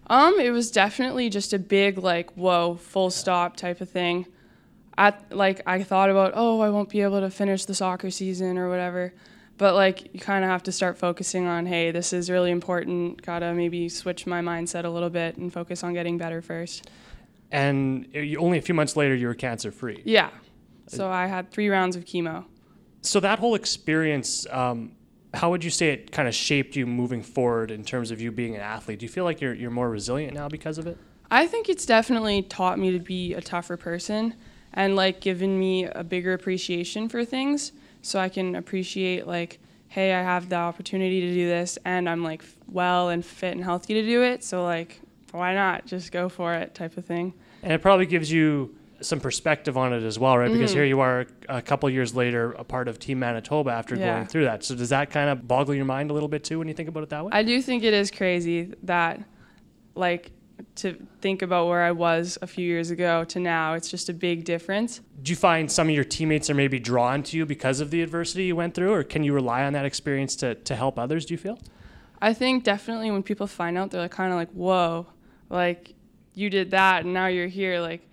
Um, 0.09 0.39
it 0.41 0.51
was 0.51 0.71
definitely 0.71 1.29
just 1.29 1.53
a 1.53 1.59
big 1.59 1.99
like 1.99 2.31
whoa, 2.37 2.77
full 2.77 3.11
stop 3.11 3.57
type 3.57 3.81
of 3.83 3.91
thing. 3.91 4.27
At 4.97 5.31
like 5.31 5.61
I 5.67 5.83
thought 5.83 6.09
about, 6.09 6.33
oh, 6.35 6.61
I 6.61 6.71
won't 6.71 6.89
be 6.89 7.03
able 7.03 7.21
to 7.21 7.29
finish 7.31 7.67
the 7.67 7.75
soccer 7.75 8.11
season 8.11 8.57
or 8.57 8.71
whatever. 8.71 9.13
But 9.59 9.75
like 9.75 10.15
you 10.15 10.21
kind 10.21 10.45
of 10.45 10.51
have 10.51 10.63
to 10.65 10.73
start 10.73 10.97
focusing 10.97 11.47
on, 11.47 11.67
hey, 11.67 11.91
this 11.91 12.13
is 12.13 12.31
really 12.31 12.51
important. 12.51 13.21
Got 13.23 13.41
to 13.41 13.53
maybe 13.53 13.89
switch 13.89 14.27
my 14.27 14.41
mindset 14.41 14.85
a 14.85 14.89
little 14.89 15.11
bit 15.11 15.37
and 15.37 15.53
focus 15.53 15.83
on 15.83 15.93
getting 15.93 16.17
better 16.19 16.41
first. 16.41 16.89
And 17.53 18.09
only 18.39 18.59
a 18.59 18.63
few 18.63 18.75
months 18.75 18.97
later, 18.97 19.15
you 19.15 19.27
were 19.29 19.35
cancer 19.35 19.71
free. 19.71 20.03
Yeah. 20.05 20.31
So 20.89 21.09
I 21.11 21.27
had 21.27 21.51
3 21.51 21.69
rounds 21.69 21.97
of 21.97 22.05
chemo. 22.05 22.45
So 23.03 23.21
that 23.21 23.39
whole 23.39 23.55
experience, 23.55 24.47
um, 24.51 24.93
how 25.37 25.51
would 25.51 25.63
you 25.63 25.71
say 25.71 25.91
it 25.91 26.13
kind 26.13 26.27
of 26.27 26.35
shaped 26.35 26.77
you 26.77 26.87
moving 26.87 27.23
forward 27.23 27.71
in 27.71 27.85
terms 27.85 28.11
of 28.11 28.21
you 28.21 28.33
being 28.33 28.55
an 28.55 28.61
athlete? 28.61 28.99
Do 28.99 29.05
you 29.05 29.11
feel 29.11 29.25
like 29.25 29.41
you're, 29.41 29.55
you're 29.55 29.71
more 29.71 29.91
resilient 29.91 30.35
now 30.35 30.49
because 30.49 30.79
of 30.79 30.87
it? 30.87 30.97
I 31.31 31.47
think 31.47 31.69
it's 31.69 31.87
definitely 31.87 32.43
taught 32.43 32.79
me 32.79 32.93
to 32.93 32.99
be 32.99 33.35
a 33.35 33.41
tougher 33.41 33.77
person 33.77 34.35
and 34.73 34.97
like 34.97 35.21
given 35.21 35.59
me 35.59 35.85
a 35.85 36.05
bigger 36.05 36.33
appreciation 36.33 37.09
for 37.09 37.25
things 37.25 37.73
so 38.03 38.19
I 38.19 38.29
can 38.29 38.55
appreciate 38.55 39.27
like 39.27 39.59
hey, 39.89 40.13
I 40.13 40.23
have 40.23 40.49
the 40.49 40.57
opportunity 40.57 41.21
to 41.23 41.33
do 41.33 41.47
this 41.47 41.79
and 41.85 42.09
I'm 42.09 42.23
like 42.23 42.45
well 42.69 43.09
and 43.09 43.25
fit 43.25 43.53
and 43.53 43.65
healthy 43.65 43.95
to 43.95 44.03
do 44.03 44.23
it, 44.23 44.45
so 44.45 44.63
like 44.63 45.01
why 45.33 45.55
not 45.55 45.87
just 45.87 46.13
go 46.13 46.29
for 46.29 46.55
it 46.55 46.75
type 46.75 46.97
of 46.97 47.05
thing. 47.05 47.33
And 47.63 47.73
it 47.73 47.83
probably 47.83 48.07
gives 48.07 48.31
you 48.31 48.75
some 49.01 49.21
perspective 49.21 49.77
on 49.77 49.93
it 49.93 50.03
as 50.03 50.19
well, 50.19 50.39
right? 50.39 50.53
Because 50.53 50.71
mm. 50.71 50.75
here 50.75 50.85
you 50.85 51.01
are 51.01 51.27
a 51.49 51.63
couple 51.63 51.89
years 51.91 52.15
later, 52.15 52.53
a 52.53 52.65
part 52.65 52.89
of 52.89 52.99
Team 52.99 53.19
Manitoba 53.19 53.71
after 53.71 53.95
Yeah. 53.95 54.15
going 54.15 54.27
through 54.27 54.45
that. 54.45 54.65
So 54.65 54.75
does 54.75 54.89
that 54.91 55.11
kind 55.11 55.31
of 55.31 55.47
boggle 55.47 55.75
your 55.75 55.85
mind 55.85 56.11
a 56.11 56.15
little 56.15 56.29
bit 56.29 56.45
too 56.45 56.59
when 56.59 56.69
you 56.69 56.75
think 56.75 56.89
about 56.89 57.03
it 57.03 57.11
that 57.11 57.25
way? 57.25 57.31
I 57.33 57.43
do 57.43 57.61
think 57.61 57.85
it 57.85 57.95
is 57.95 58.11
crazy 58.11 58.73
that 58.83 59.21
like 59.95 60.33
to 60.77 60.95
think 61.21 61.43
about 61.43 61.69
where 61.69 61.83
I 61.83 61.93
was 61.93 62.39
a 62.43 62.47
few 62.47 62.67
years 62.67 62.91
ago 62.91 63.25
to 63.25 63.41
now, 63.41 63.75
it's 63.75 63.91
just 63.91 64.09
a 64.09 64.15
big 64.15 64.45
difference. 64.45 65.01
Do 65.23 65.31
you 65.31 65.37
find 65.37 65.71
some 65.71 65.89
of 65.89 65.95
your 65.95 66.05
teammates 66.05 66.49
are 66.51 66.55
maybe 66.55 66.79
drawn 66.79 67.23
to 67.25 67.37
you 67.37 67.47
because 67.47 67.81
of 67.81 67.91
the 67.91 68.03
adversity 68.03 68.45
you 68.45 68.57
went 68.57 68.75
through, 68.75 68.93
or 68.93 69.03
can 69.03 69.23
you 69.23 69.33
rely 69.33 69.65
on 69.65 69.73
that 69.75 69.85
experience 69.85 70.37
to, 70.37 70.55
to 70.55 70.77
help 70.77 70.99
others? 70.99 71.27
Do 71.27 71.35
you 71.35 71.39
feel? 71.39 71.59
I 72.21 72.33
think 72.33 72.65
definitely 72.65 73.11
when 73.11 73.23
people 73.23 73.47
find 73.47 73.77
out, 73.77 73.91
they're 73.91 74.01
like, 74.01 74.11
kind 74.11 74.33
of 74.33 74.39
like, 74.39 74.51
whoa, 74.51 75.07
like 75.51 75.95
you 76.35 76.51
did 76.51 76.71
that 76.71 77.05
and 77.05 77.13
now 77.13 77.27
you're 77.27 77.49
here. 77.49 77.81
Like, 77.81 78.09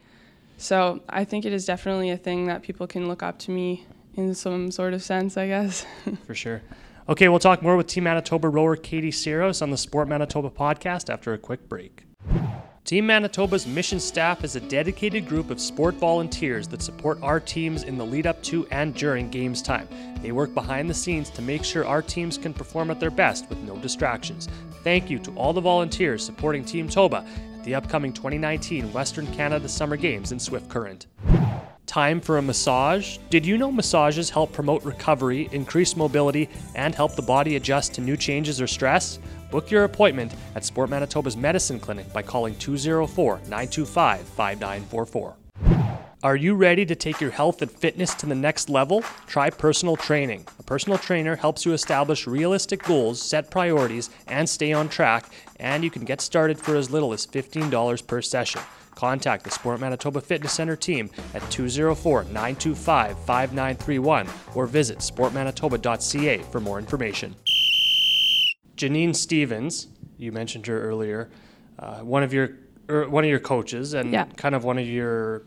so 0.58 1.02
I 1.10 1.24
think 1.26 1.46
it 1.46 1.54
is 1.54 1.66
definitely 1.66 2.10
a 2.10 2.18
thing 2.18 2.48
that 2.48 2.64
people 2.64 2.88
can 2.88 3.08
look 3.08 3.24
up 3.24 3.40
to 3.40 3.52
me 3.52 3.86
in 4.16 4.36
some 4.36 4.72
sort 4.72 4.94
of 4.94 5.04
sense, 5.04 5.38
I 5.38 5.48
guess. 5.48 5.86
For 6.26 6.36
sure. 6.36 6.62
Okay, 7.10 7.28
we'll 7.28 7.40
talk 7.40 7.62
more 7.62 7.76
with 7.76 7.88
Team 7.88 8.06
Manitoba 8.06 8.48
rower 8.48 8.78
Katie 8.78 9.12
Siros 9.12 9.62
on 9.62 9.72
the 9.72 9.78
Sport 9.78 10.08
Manitoba 10.08 10.50
podcast 10.50 11.10
after 11.12 11.34
a 11.34 11.38
quick 11.38 11.68
break. 11.68 12.06
Team 12.86 13.06
Manitoba's 13.06 13.66
mission 13.66 14.00
staff 14.00 14.44
is 14.44 14.58
a 14.58 14.60
dedicated 14.60 15.26
group 15.26 15.50
of 15.50 15.62
sport 15.62 15.96
volunteers 15.96 16.68
that 16.68 16.82
support 16.82 17.18
our 17.22 17.40
teams 17.40 17.84
in 17.84 17.98
the 17.98 18.06
lead 18.06 18.28
up 18.28 18.44
to 18.44 18.68
and 18.72 18.94
during 18.94 19.30
games 19.30 19.62
time. 19.62 19.88
They 20.22 20.34
work 20.34 20.54
behind 20.54 20.90
the 20.90 20.94
scenes 20.94 21.30
to 21.32 21.42
make 21.42 21.64
sure 21.64 21.86
our 21.86 22.02
teams 22.02 22.38
can 22.38 22.54
perform 22.54 22.92
at 22.92 23.00
their 23.00 23.10
best 23.10 23.48
with 23.50 23.58
no 23.60 23.78
distractions. 23.78 24.50
Thank 24.84 25.10
you 25.10 25.18
to 25.20 25.32
all 25.36 25.54
the 25.54 25.62
volunteers 25.62 26.26
supporting 26.26 26.66
Team 26.66 26.90
Toba 26.90 27.26
the 27.64 27.76
upcoming 27.76 28.14
2019 28.14 28.92
Western 28.94 29.28
Canada 29.28 29.68
Summer 29.68 29.98
Games 29.98 30.32
in 30.32 30.40
Swift 30.40 30.70
Current. 30.70 31.08
Time 31.86 32.22
for 32.22 32.38
a 32.38 32.42
massage. 32.42 33.18
Did 33.30 33.46
you 33.46 33.58
know 33.58 33.72
massages 33.72 34.30
help 34.30 34.52
promote 34.52 34.84
recovery, 34.84 35.50
increase 35.52 35.96
mobility, 35.96 36.50
and 36.76 36.96
help 36.96 37.16
the 37.16 37.22
body 37.22 37.56
adjust 37.56 37.94
to 37.96 38.02
new 38.02 38.18
changes 38.18 38.62
or 38.62 38.68
stress? 38.68 39.20
Book 39.52 39.70
your 39.70 39.84
appointment 39.84 40.34
at 40.56 40.66
Sport 40.66 40.90
Manitoba's 40.90 41.38
Medicine 41.38 41.80
Clinic 41.80 42.12
by 42.14 42.22
calling 42.22 42.56
204 42.56 43.36
925 43.48 44.22
5944. 44.22 45.36
Are 46.24 46.38
you 46.38 46.56
ready 46.56 46.86
to 46.86 46.96
take 46.96 47.20
your 47.20 47.32
health 47.32 47.62
and 47.62 47.70
fitness 47.70 48.14
to 48.16 48.26
the 48.26 48.34
next 48.34 48.70
level? 48.70 49.02
Try 49.28 49.50
personal 49.50 49.98
training. 49.98 50.46
A 50.58 50.64
personal 50.64 50.98
trainer 50.98 51.36
helps 51.36 51.66
you 51.66 51.74
establish 51.74 52.26
realistic 52.26 52.82
goals, 52.84 53.22
set 53.22 53.52
priorities, 53.52 54.10
and 54.28 54.48
stay 54.48 54.72
on 54.72 54.88
track, 54.88 55.26
and 55.60 55.84
you 55.84 55.90
can 55.90 56.06
get 56.06 56.22
started 56.22 56.58
for 56.58 56.78
as 56.78 56.90
little 56.90 57.12
as 57.12 57.28
$15 57.28 58.08
per 58.08 58.22
session. 58.22 58.62
Contact 58.96 59.44
the 59.44 59.52
Sport 59.52 59.82
Manitoba 59.82 60.22
Fitness 60.22 60.54
Center 60.54 60.78
team 60.78 61.10
at 61.34 61.42
204 61.52 62.24
925 62.24 63.20
5931 63.26 64.30
or 64.56 64.66
visit 64.66 65.00
sportmanitoba.ca 65.00 66.38
for 66.44 66.62
more 66.62 66.80
information. 66.80 67.36
Janine 68.78 69.14
Stevens, 69.14 69.88
you 70.18 70.32
mentioned 70.32 70.68
her 70.68 70.82
earlier, 70.84 71.30
uh, 71.80 72.00
one 72.00 72.24
of 72.24 72.32
your 72.34 72.52
er, 72.90 73.10
one 73.10 73.26
of 73.26 73.30
your 73.30 73.40
coaches 73.42 73.94
and 73.94 74.14
Yeah. 74.14 74.26
kind 74.38 74.56
of 74.56 74.64
one 74.64 74.78
of 74.78 74.88
your 74.88 75.44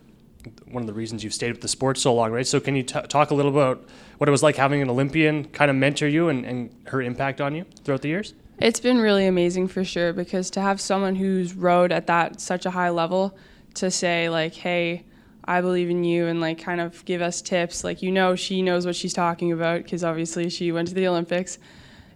one 0.67 0.83
of 0.83 0.87
the 0.87 0.93
reasons 0.93 1.23
you've 1.25 1.35
stayed 1.35 1.53
with 1.53 1.61
the 1.61 1.69
sport 1.69 1.99
so 1.99 2.15
long, 2.15 2.33
right? 2.33 2.47
So 2.47 2.61
can 2.61 2.77
you 2.77 2.83
t- 2.83 3.01
talk 3.09 3.31
a 3.31 3.35
little 3.35 3.51
about 3.51 3.87
what 4.19 4.29
it 4.29 4.33
was 4.33 4.43
like 4.43 4.57
having 4.57 4.83
an 4.83 4.91
Olympian 4.91 5.45
kind 5.47 5.71
of 5.71 5.77
mentor 5.77 6.09
you 6.09 6.29
and, 6.29 6.45
and 6.45 6.75
her 6.87 7.03
impact 7.03 7.41
on 7.41 7.55
you 7.55 7.65
throughout 7.85 8.03
the 8.03 8.09
years? 8.09 8.35
It's 8.59 8.81
been 8.81 8.99
really 8.99 9.27
amazing 9.27 9.69
for 9.69 9.85
sure 9.85 10.13
because 10.13 10.51
to 10.51 10.61
have 10.61 10.81
someone 10.81 11.15
who's 11.15 11.55
rode 11.55 11.93
at 11.93 12.07
that 12.07 12.41
such 12.41 12.65
a 12.65 12.71
high 12.71 12.91
level 12.91 13.37
to 13.75 13.91
say 13.91 14.31
like, 14.31 14.55
"Hey, 14.55 15.05
I 15.45 15.61
believe 15.61 15.91
in 15.91 16.05
you," 16.05 16.27
and 16.27 16.41
like 16.41 16.59
kind 16.59 16.81
of 16.81 17.05
give 17.05 17.21
us 17.21 17.43
tips, 17.43 17.85
like 17.85 18.01
you 18.01 18.11
know 18.11 18.35
she 18.35 18.63
knows 18.63 18.87
what 18.87 18.97
she's 18.97 19.13
talking 19.13 19.53
about 19.53 19.83
because 19.83 20.03
obviously 20.03 20.49
she 20.49 20.73
went 20.73 20.89
to 20.89 20.95
the 20.95 21.07
Olympics. 21.07 21.59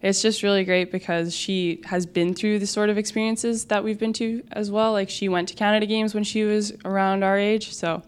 It's 0.03 0.23
just 0.23 0.43
really 0.43 0.65
great 0.65 0.91
because 0.91 1.35
she 1.35 1.83
has 1.85 2.07
been 2.07 2.35
through 2.35 2.59
the 2.59 2.67
sort 2.67 2.89
of 2.89 2.97
experiences 2.97 3.67
that 3.67 3.85
we've 3.85 3.99
been 3.99 4.15
to 4.15 4.43
as 4.53 4.71
well. 4.71 4.93
Like 4.93 5.11
she 5.11 5.29
went 5.29 5.49
to 5.51 5.55
Canada 5.55 5.85
Games 5.85 6.15
when 6.15 6.25
she 6.25 6.45
was 6.45 6.73
around 6.85 7.23
our 7.23 7.39
age, 7.39 7.75
so 7.75 8.03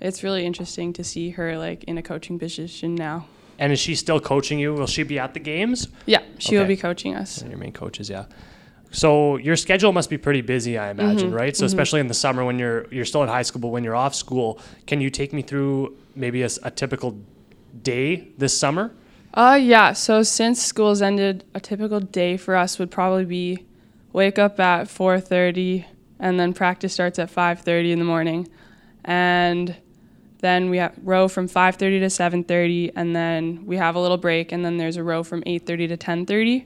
it's 0.00 0.22
really 0.22 0.46
interesting 0.46 0.92
to 0.94 1.04
see 1.04 1.30
her 1.30 1.58
like 1.58 1.84
in 1.84 1.98
a 1.98 2.02
coaching 2.02 2.38
position 2.38 2.94
now. 2.94 3.26
And 3.58 3.72
is 3.72 3.80
she 3.80 3.94
still 3.94 4.20
coaching 4.20 4.58
you? 4.58 4.72
Will 4.72 4.86
she 4.86 5.02
be 5.02 5.18
at 5.18 5.34
the 5.34 5.40
games? 5.40 5.88
Yeah, 6.06 6.22
she 6.38 6.56
will 6.56 6.66
be 6.66 6.76
coaching 6.76 7.14
us. 7.14 7.42
And 7.42 7.50
your 7.50 7.58
main 7.58 7.72
coaches, 7.72 8.08
yeah. 8.08 8.26
So 8.90 9.36
your 9.36 9.56
schedule 9.56 9.92
must 9.92 10.08
be 10.08 10.16
pretty 10.16 10.40
busy, 10.40 10.78
I 10.78 10.90
imagine, 10.90 11.28
mm-hmm. 11.28 11.36
right? 11.36 11.54
So 11.54 11.60
mm-hmm. 11.60 11.66
especially 11.66 12.00
in 12.00 12.06
the 12.06 12.14
summer 12.14 12.42
when 12.44 12.58
you're 12.58 12.86
you're 12.90 13.04
still 13.04 13.22
in 13.22 13.28
high 13.28 13.42
school, 13.42 13.60
but 13.60 13.68
when 13.68 13.84
you're 13.84 13.96
off 13.96 14.14
school, 14.14 14.60
can 14.86 15.00
you 15.02 15.10
take 15.10 15.34
me 15.34 15.42
through 15.42 15.94
maybe 16.14 16.42
a 16.42 16.48
typical 16.48 17.18
day 17.82 18.28
this 18.38 18.58
summer? 18.58 18.92
Uh 19.38 19.54
yeah, 19.54 19.92
so 19.92 20.24
since 20.24 20.60
school's 20.60 21.00
ended, 21.00 21.44
a 21.54 21.60
typical 21.60 22.00
day 22.00 22.36
for 22.36 22.56
us 22.56 22.76
would 22.80 22.90
probably 22.90 23.24
be 23.24 23.64
wake 24.12 24.36
up 24.36 24.58
at 24.58 24.88
4:30 24.88 25.84
and 26.18 26.40
then 26.40 26.52
practice 26.52 26.92
starts 26.92 27.20
at 27.20 27.30
5:30 27.30 27.92
in 27.92 28.00
the 28.00 28.04
morning. 28.04 28.48
And 29.04 29.76
then 30.40 30.70
we 30.70 30.78
have 30.78 30.98
row 31.04 31.28
from 31.28 31.46
5:30 31.46 32.00
to 32.00 32.10
7:30 32.10 32.90
and 32.96 33.14
then 33.14 33.64
we 33.64 33.76
have 33.76 33.94
a 33.94 34.00
little 34.00 34.16
break 34.16 34.50
and 34.50 34.64
then 34.64 34.76
there's 34.76 34.96
a 34.96 35.04
row 35.04 35.22
from 35.22 35.44
8:30 35.46 35.86
to 35.86 35.96
10:30. 35.96 36.64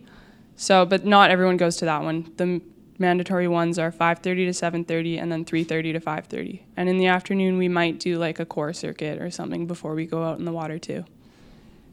So, 0.57 0.87
but 0.87 1.05
not 1.05 1.31
everyone 1.31 1.59
goes 1.59 1.77
to 1.77 1.85
that 1.85 2.03
one. 2.03 2.33
The 2.39 2.63
mandatory 2.99 3.49
ones 3.49 3.79
are 3.79 3.93
5:30 3.93 4.47
to 4.47 4.55
7:30 4.55 5.19
and 5.19 5.31
then 5.31 5.45
3:30 5.45 5.93
to 5.93 6.01
5:30. 6.01 6.63
And 6.75 6.89
in 6.89 6.97
the 6.97 7.09
afternoon 7.09 7.59
we 7.59 7.69
might 7.69 8.01
do 8.01 8.17
like 8.17 8.41
a 8.41 8.47
core 8.47 8.73
circuit 8.73 9.21
or 9.21 9.31
something 9.31 9.67
before 9.67 9.95
we 9.95 10.07
go 10.07 10.23
out 10.25 10.39
in 10.39 10.47
the 10.47 10.53
water 10.53 10.79
too. 10.79 11.05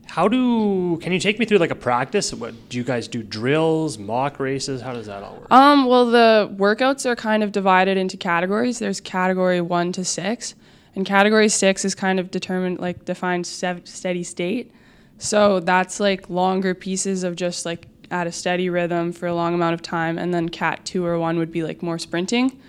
How 0.10 0.28
do 0.28 0.98
can 0.98 1.14
you 1.14 1.20
take 1.20 1.38
me 1.38 1.46
through 1.46 1.60
like 1.60 1.70
a 1.70 1.76
practice? 1.76 2.34
What 2.34 2.56
do 2.68 2.78
you 2.78 2.84
guys 2.84 3.08
do? 3.08 3.22
Drills, 3.22 4.00
mock 4.00 4.40
races? 4.40 4.82
How 4.82 4.94
does 4.94 5.06
that 5.06 5.22
all 5.22 5.36
work? 5.36 5.52
Um, 5.52 5.86
well, 5.86 6.08
the 6.08 6.52
workouts 6.58 7.06
are 7.06 7.16
kind 7.16 7.44
of 7.44 7.52
divided 7.52 7.96
into 7.96 8.18
categories. 8.18 8.80
There's 8.80 9.00
category 9.00 9.62
one 9.62 9.92
to 9.92 10.04
six, 10.04 10.56
and 10.96 11.06
category 11.06 11.48
six 11.48 11.86
is 11.86 11.94
kind 11.94 12.20
of 12.20 12.32
determined, 12.32 12.80
like 12.80 13.06
defined 13.06 13.46
steady 13.46 14.24
state. 14.24 14.72
So 15.20 15.60
that's 15.60 16.00
like 16.00 16.28
longer 16.28 16.74
pieces 16.74 17.24
of 17.24 17.36
just 17.36 17.64
like 17.64 17.88
at 18.10 18.26
a 18.26 18.32
steady 18.32 18.68
rhythm 18.68 19.14
for 19.14 19.28
a 19.28 19.36
long 19.36 19.54
amount 19.54 19.76
of 19.76 19.84
time, 19.84 20.18
and 20.18 20.34
then 20.34 20.50
cat 20.50 20.84
two 20.86 21.06
or 21.06 21.20
one 21.20 21.38
would 21.38 21.52
be 21.52 21.62
like 21.62 21.84
more 21.84 22.00
sprinting. 22.00 22.60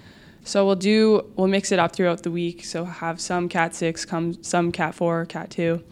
So 0.44 0.66
we'll 0.66 0.76
do 0.76 1.24
we'll 1.36 1.48
mix 1.48 1.72
it 1.72 1.78
up 1.78 1.96
throughout 1.96 2.22
the 2.22 2.30
week. 2.30 2.66
So 2.66 2.84
have 2.84 3.18
some 3.18 3.48
cat 3.48 3.74
six, 3.74 4.04
come 4.04 4.42
some 4.42 4.72
cat 4.72 4.94
four, 4.94 5.24
cat 5.24 5.48
two 5.48 5.82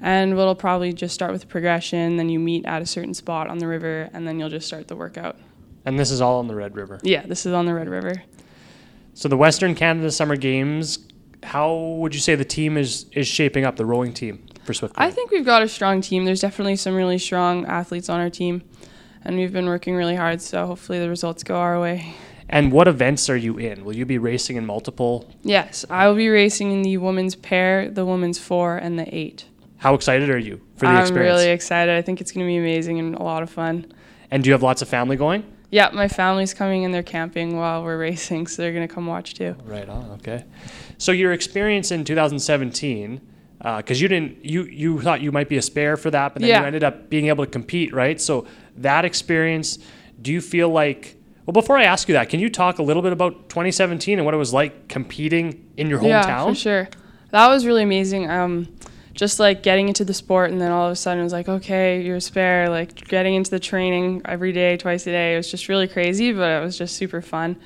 and 0.00 0.36
we'll 0.36 0.54
probably 0.54 0.92
just 0.92 1.14
start 1.14 1.32
with 1.32 1.48
progression. 1.48 2.16
Then 2.16 2.28
you 2.28 2.38
meet 2.38 2.66
at 2.66 2.82
a 2.82 2.86
certain 2.86 3.14
spot 3.14 3.48
on 3.48 3.58
the 3.58 3.66
river, 3.66 4.08
and 4.12 4.26
then 4.26 4.38
you'll 4.38 4.50
just 4.50 4.66
start 4.66 4.88
the 4.88 4.96
workout. 4.96 5.36
And 5.84 5.98
this 5.98 6.10
is 6.10 6.20
all 6.20 6.38
on 6.38 6.48
the 6.48 6.54
Red 6.54 6.74
River. 6.76 6.98
Yeah, 7.02 7.24
this 7.26 7.46
is 7.46 7.52
on 7.52 7.66
the 7.66 7.74
Red 7.74 7.88
River. 7.88 8.22
So 9.14 9.28
the 9.28 9.36
Western 9.36 9.74
Canada 9.74 10.10
Summer 10.10 10.36
Games, 10.36 10.98
how 11.42 11.74
would 11.74 12.14
you 12.14 12.20
say 12.20 12.34
the 12.34 12.44
team 12.44 12.76
is 12.76 13.06
is 13.12 13.26
shaping 13.26 13.64
up? 13.64 13.76
The 13.76 13.86
rowing 13.86 14.12
team 14.12 14.44
for 14.64 14.74
Swift. 14.74 14.94
I 14.98 15.10
think 15.10 15.30
we've 15.30 15.44
got 15.44 15.62
a 15.62 15.68
strong 15.68 16.00
team. 16.00 16.24
There's 16.24 16.40
definitely 16.40 16.76
some 16.76 16.94
really 16.94 17.18
strong 17.18 17.64
athletes 17.66 18.08
on 18.08 18.20
our 18.20 18.30
team, 18.30 18.62
and 19.24 19.36
we've 19.36 19.52
been 19.52 19.66
working 19.66 19.94
really 19.94 20.16
hard. 20.16 20.42
So 20.42 20.66
hopefully 20.66 20.98
the 20.98 21.08
results 21.08 21.42
go 21.44 21.56
our 21.56 21.80
way. 21.80 22.14
And 22.48 22.70
what 22.70 22.86
events 22.86 23.28
are 23.28 23.36
you 23.36 23.58
in? 23.58 23.84
Will 23.84 23.96
you 23.96 24.06
be 24.06 24.18
racing 24.18 24.56
in 24.56 24.66
multiple? 24.66 25.32
Yes, 25.42 25.84
I 25.90 26.06
will 26.08 26.14
be 26.14 26.28
racing 26.28 26.70
in 26.70 26.82
the 26.82 26.96
women's 26.98 27.34
pair, 27.34 27.90
the 27.90 28.04
women's 28.04 28.38
four, 28.38 28.76
and 28.76 28.98
the 28.98 29.14
eight. 29.16 29.46
How 29.78 29.94
excited 29.94 30.30
are 30.30 30.38
you 30.38 30.60
for 30.76 30.86
the 30.86 31.00
experience? 31.00 31.10
I'm 31.10 31.16
really 31.16 31.50
excited. 31.50 31.94
I 31.96 32.02
think 32.02 32.20
it's 32.20 32.32
going 32.32 32.46
to 32.46 32.50
be 32.50 32.56
amazing 32.56 32.98
and 32.98 33.14
a 33.14 33.22
lot 33.22 33.42
of 33.42 33.50
fun. 33.50 33.92
And 34.30 34.42
do 34.42 34.48
you 34.48 34.52
have 34.54 34.62
lots 34.62 34.82
of 34.82 34.88
family 34.88 35.16
going? 35.16 35.44
Yeah, 35.70 35.90
my 35.92 36.08
family's 36.08 36.54
coming 36.54 36.84
and 36.84 36.94
they're 36.94 37.02
camping 37.02 37.56
while 37.56 37.82
we're 37.82 37.98
racing, 37.98 38.46
so 38.46 38.62
they're 38.62 38.72
going 38.72 38.86
to 38.86 38.92
come 38.94 39.06
watch 39.06 39.34
too. 39.34 39.56
Right 39.64 39.88
on. 39.88 40.10
Okay. 40.12 40.44
So 40.98 41.12
your 41.12 41.32
experience 41.32 41.90
in 41.90 42.04
2017, 42.04 43.20
because 43.58 43.90
uh, 43.90 44.02
you 44.02 44.08
didn't, 44.08 44.44
you 44.44 44.64
you 44.64 45.00
thought 45.00 45.20
you 45.20 45.32
might 45.32 45.48
be 45.48 45.56
a 45.56 45.62
spare 45.62 45.96
for 45.96 46.10
that, 46.10 46.32
but 46.34 46.40
then 46.40 46.48
Yeah. 46.48 46.60
you 46.60 46.66
ended 46.66 46.84
up 46.84 47.10
being 47.10 47.26
able 47.26 47.44
to 47.44 47.50
compete, 47.50 47.92
right? 47.92 48.20
So 48.20 48.46
that 48.76 49.04
experience, 49.04 49.78
do 50.22 50.32
you 50.32 50.40
feel 50.40 50.68
like? 50.68 51.16
Well, 51.46 51.52
before 51.52 51.78
I 51.78 51.84
ask 51.84 52.08
you 52.08 52.14
that, 52.14 52.28
can 52.28 52.40
you 52.40 52.48
talk 52.50 52.78
a 52.80 52.82
little 52.82 53.02
bit 53.02 53.12
about 53.12 53.48
2017 53.48 54.18
and 54.18 54.24
what 54.24 54.34
it 54.34 54.36
was 54.36 54.52
like 54.52 54.88
competing 54.88 55.64
in 55.76 55.88
your 55.88 56.00
hometown? 56.00 56.08
Yeah, 56.08 56.44
for 56.46 56.54
sure. 56.54 56.88
That 57.30 57.48
was 57.48 57.64
really 57.66 57.82
amazing. 57.84 58.28
Um, 58.28 58.68
just 59.16 59.40
like 59.40 59.62
getting 59.62 59.88
into 59.88 60.04
the 60.04 60.14
sport, 60.14 60.50
and 60.50 60.60
then 60.60 60.70
all 60.70 60.86
of 60.86 60.92
a 60.92 60.96
sudden 60.96 61.20
it 61.20 61.24
was 61.24 61.32
like, 61.32 61.48
okay, 61.48 62.02
you're 62.02 62.16
a 62.16 62.20
spare. 62.20 62.68
Like 62.68 63.08
getting 63.08 63.34
into 63.34 63.50
the 63.50 63.58
training 63.58 64.22
every 64.26 64.52
day, 64.52 64.76
twice 64.76 65.06
a 65.06 65.10
day. 65.10 65.34
It 65.34 65.36
was 65.38 65.50
just 65.50 65.68
really 65.68 65.88
crazy, 65.88 66.32
but 66.32 66.50
it 66.50 66.64
was 66.64 66.76
just 66.78 66.96
super 66.96 67.20
fun. 67.22 67.56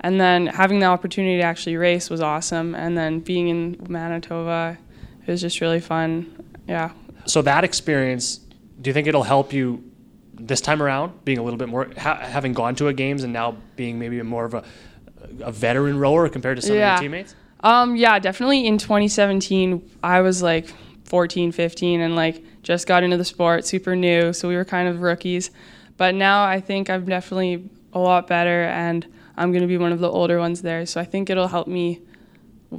And 0.00 0.20
then 0.20 0.46
having 0.46 0.78
the 0.80 0.86
opportunity 0.86 1.36
to 1.38 1.42
actually 1.42 1.76
race 1.76 2.08
was 2.10 2.20
awesome. 2.20 2.74
And 2.74 2.96
then 2.96 3.20
being 3.20 3.48
in 3.48 3.86
Manitoba, 3.88 4.78
it 5.26 5.30
was 5.30 5.40
just 5.40 5.60
really 5.60 5.80
fun. 5.80 6.32
Yeah. 6.66 6.90
So 7.26 7.42
that 7.42 7.62
experience, 7.64 8.38
do 8.80 8.90
you 8.90 8.94
think 8.94 9.06
it'll 9.06 9.22
help 9.22 9.52
you 9.52 9.84
this 10.34 10.60
time 10.60 10.82
around, 10.82 11.24
being 11.24 11.38
a 11.38 11.42
little 11.42 11.58
bit 11.58 11.68
more, 11.68 11.88
ha- 11.98 12.16
having 12.18 12.52
gone 12.52 12.74
to 12.76 12.88
a 12.88 12.92
games 12.92 13.22
and 13.22 13.32
now 13.32 13.56
being 13.76 13.98
maybe 13.98 14.20
more 14.22 14.44
of 14.44 14.54
a, 14.54 14.64
a 15.40 15.52
veteran 15.52 15.98
rower 15.98 16.28
compared 16.28 16.56
to 16.56 16.62
some 16.62 16.74
Yeah. 16.76 16.94
of 16.96 17.02
your 17.02 17.10
teammates? 17.10 17.34
Um, 17.60 17.94
yeah, 17.94 18.18
definitely 18.18 18.66
in 18.66 18.78
2017, 18.78 19.88
I 20.02 20.20
was 20.20 20.42
like 20.42 20.72
14, 21.12 21.52
15 21.52 22.00
and 22.00 22.16
like 22.16 22.42
just 22.62 22.86
got 22.86 23.02
into 23.02 23.18
the 23.18 23.24
sport, 23.26 23.66
super 23.66 23.94
new. 23.94 24.32
So 24.32 24.48
we 24.48 24.56
were 24.56 24.64
kind 24.64 24.88
of 24.88 25.02
rookies. 25.02 25.50
But 25.98 26.14
now 26.14 26.42
I 26.42 26.58
think 26.58 26.88
I'm 26.88 27.04
definitely 27.04 27.68
a 27.92 27.98
lot 27.98 28.26
better 28.26 28.62
and 28.62 29.06
I'm 29.36 29.52
going 29.52 29.60
to 29.60 29.68
be 29.68 29.76
one 29.76 29.92
of 29.92 29.98
the 29.98 30.08
older 30.08 30.38
ones 30.38 30.62
there. 30.62 30.86
So 30.86 31.02
I 31.02 31.04
think 31.04 31.28
it'll 31.28 31.48
help 31.48 31.68
me 31.68 32.00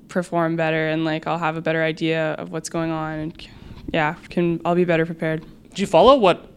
perform 0.07 0.55
better 0.55 0.87
and 0.87 1.05
like 1.05 1.27
I'll 1.27 1.37
have 1.37 1.57
a 1.57 1.61
better 1.61 1.83
idea 1.83 2.31
of 2.31 2.51
what's 2.51 2.69
going 2.69 2.89
on 2.89 3.19
and 3.19 3.47
yeah, 3.93 4.15
can 4.31 4.59
I'll 4.65 4.73
be 4.73 4.83
better 4.83 5.05
prepared. 5.05 5.45
Do 5.75 5.83
you 5.83 5.87
follow 5.87 6.17
what 6.17 6.49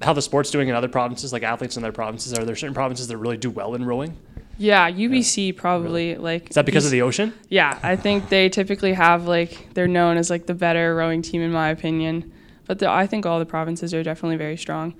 how 0.00 0.14
the 0.14 0.22
sport's 0.22 0.50
doing 0.50 0.68
in 0.68 0.74
other 0.74 0.88
provinces, 0.88 1.30
like 1.30 1.42
athletes 1.42 1.76
in 1.76 1.84
other 1.84 1.92
provinces? 1.92 2.32
Are 2.38 2.46
there 2.46 2.56
certain 2.56 2.72
provinces 2.72 3.06
that 3.08 3.18
really 3.18 3.36
do 3.36 3.50
well 3.50 3.74
in 3.74 3.84
rowing? 3.84 4.16
Yeah, 4.58 4.90
UBC 4.90 5.56
probably 5.56 6.16
like 6.16 6.50
Is 6.50 6.54
that 6.56 6.66
because 6.66 6.84
of 6.84 6.90
the 6.90 7.02
ocean? 7.02 7.32
Yeah, 7.48 7.78
I 7.82 7.94
think 7.96 8.28
they 8.28 8.48
typically 8.48 8.92
have 8.92 9.26
like 9.28 9.72
they're 9.74 9.86
known 9.88 10.16
as 10.16 10.30
like 10.30 10.46
the 10.46 10.54
better 10.54 10.94
rowing 10.96 11.22
team 11.22 11.40
in 11.42 11.52
my 11.52 11.68
opinion. 11.70 12.32
But 12.66 12.80
the, 12.80 12.90
I 12.90 13.06
think 13.06 13.24
all 13.24 13.38
the 13.38 13.46
provinces 13.46 13.94
are 13.94 14.02
definitely 14.02 14.36
very 14.36 14.56
strong. 14.56 14.94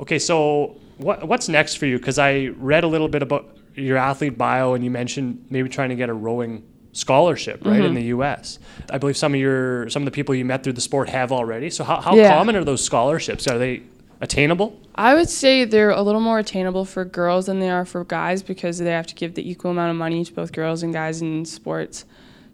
Okay, 0.00 0.18
so 0.18 0.76
what 0.98 1.26
what's 1.26 1.48
next 1.48 1.74
for 1.74 1.86
you? 1.86 1.98
Because 1.98 2.18
I 2.18 2.46
read 2.56 2.84
a 2.84 2.88
little 2.88 3.08
bit 3.08 3.22
about 3.22 3.56
your 3.74 3.96
athlete 3.96 4.38
bio, 4.38 4.74
and 4.74 4.84
you 4.84 4.90
mentioned 4.90 5.46
maybe 5.50 5.68
trying 5.68 5.88
to 5.90 5.94
get 5.96 6.08
a 6.08 6.14
rowing 6.14 6.62
scholarship, 6.92 7.64
right, 7.64 7.76
Mm-hmm. 7.78 7.86
in 7.86 7.94
the 7.94 8.02
U.S. 8.04 8.58
I 8.90 8.98
believe 8.98 9.16
some 9.16 9.34
of 9.34 9.40
your 9.40 9.88
some 9.90 10.02
of 10.02 10.04
the 10.04 10.10
people 10.12 10.34
you 10.34 10.44
met 10.44 10.62
through 10.62 10.74
the 10.74 10.80
sport 10.80 11.08
have 11.08 11.32
already. 11.32 11.70
So 11.70 11.82
how, 11.84 12.00
how 12.00 12.14
Yeah. 12.14 12.28
common 12.36 12.54
are 12.56 12.64
those 12.64 12.84
scholarships? 12.84 13.46
Are 13.48 13.58
they 13.58 13.82
attainable? 14.20 14.78
I 14.94 15.14
would 15.14 15.28
say 15.28 15.64
they're 15.64 15.90
a 15.90 16.02
little 16.02 16.20
more 16.20 16.38
attainable 16.38 16.84
for 16.84 17.04
girls 17.04 17.46
than 17.46 17.60
they 17.60 17.70
are 17.70 17.84
for 17.84 18.04
guys 18.04 18.42
because 18.42 18.78
they 18.78 18.90
have 18.90 19.06
to 19.06 19.14
give 19.14 19.34
the 19.34 19.48
equal 19.48 19.70
amount 19.70 19.90
of 19.90 19.96
money 19.96 20.24
to 20.24 20.32
both 20.32 20.52
girls 20.52 20.82
and 20.82 20.92
guys 20.92 21.22
in 21.22 21.44
sports. 21.44 22.04